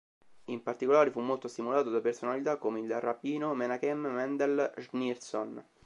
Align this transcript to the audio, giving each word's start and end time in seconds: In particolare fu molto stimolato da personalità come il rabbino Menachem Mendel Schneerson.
In 0.45 0.63
particolare 0.63 1.11
fu 1.11 1.19
molto 1.19 1.47
stimolato 1.47 1.91
da 1.91 2.01
personalità 2.01 2.57
come 2.57 2.79
il 2.79 2.99
rabbino 2.99 3.53
Menachem 3.53 3.99
Mendel 4.07 4.73
Schneerson. 4.79 5.63